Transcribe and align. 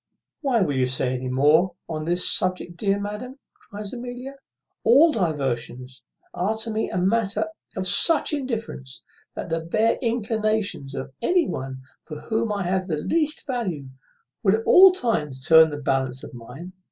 "Why 0.41 0.61
will 0.61 0.73
you 0.73 0.87
say 0.87 1.13
any 1.13 1.27
more 1.29 1.75
on 1.87 2.05
this 2.05 2.27
subject, 2.27 2.75
dear 2.75 2.99
madam?" 2.99 3.37
cries 3.69 3.93
Amelia. 3.93 4.33
"All 4.83 5.11
diversions 5.11 6.03
are 6.33 6.57
to 6.57 6.71
me 6.71 6.89
matters 6.91 7.43
of 7.77 7.85
such 7.87 8.33
indifference, 8.33 9.05
that 9.35 9.49
the 9.49 9.59
bare 9.59 9.99
inclinations 10.01 10.95
of 10.95 11.13
any 11.21 11.47
one 11.47 11.83
for 12.01 12.19
whom 12.19 12.51
I 12.51 12.63
have 12.63 12.87
the 12.87 12.97
least 12.97 13.45
value 13.45 13.89
would 14.41 14.55
at 14.55 14.65
all 14.65 14.91
times 14.91 15.45
turn 15.45 15.69
the 15.69 15.77
balance 15.77 16.23
of 16.23 16.33
mine. 16.33 16.73